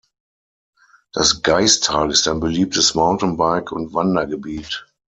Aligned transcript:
Das 1.13 1.43
Gaistal 1.43 2.09
ist 2.09 2.27
ein 2.27 2.39
beliebtes 2.39 2.95
Mountainbike- 2.95 3.71
und 3.71 3.93
Wandergebiet. 3.93 4.83